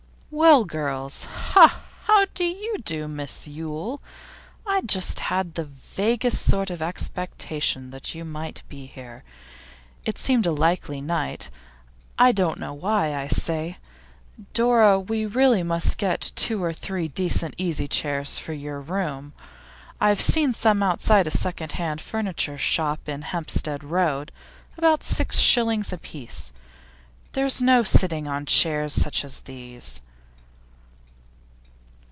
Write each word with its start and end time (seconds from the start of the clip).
'Well, 0.33 0.63
girls! 0.63 1.25
Ha! 1.25 1.81
how 2.05 2.23
do 2.35 2.45
you 2.45 2.77
do, 2.85 3.09
Miss 3.09 3.49
Yule? 3.49 4.01
I 4.65 4.75
had 4.75 4.87
just 4.87 5.17
the 5.17 5.65
vaguest 5.67 6.41
sort 6.43 6.69
of 6.69 6.81
expectation 6.81 7.89
that 7.89 8.15
you 8.15 8.23
might 8.23 8.63
be 8.69 8.85
here. 8.85 9.25
It 10.05 10.17
seemed 10.17 10.45
a 10.45 10.53
likely 10.53 11.01
night; 11.01 11.49
I 12.17 12.31
don't 12.31 12.59
know 12.61 12.71
why. 12.73 13.13
I 13.13 13.27
say, 13.27 13.77
Dora, 14.53 14.97
we 15.01 15.25
really 15.25 15.63
must 15.63 15.97
get 15.97 16.31
two 16.33 16.63
or 16.63 16.71
three 16.71 17.09
decent 17.09 17.53
easy 17.57 17.89
chairs 17.89 18.37
for 18.37 18.53
your 18.53 18.79
room. 18.79 19.33
I've 19.99 20.21
seen 20.21 20.53
some 20.53 20.81
outside 20.81 21.27
a 21.27 21.31
second 21.31 21.73
hand 21.73 21.99
furniture 21.99 22.57
shop 22.57 23.09
in 23.09 23.23
Hampstead 23.23 23.83
Road, 23.83 24.31
about 24.77 25.03
six 25.03 25.39
shillings 25.39 25.91
apiece. 25.91 26.53
There's 27.33 27.61
no 27.61 27.83
sitting 27.83 28.29
on 28.29 28.45
chairs 28.45 28.93
such 28.93 29.25
as 29.25 29.41
these. 29.41 29.99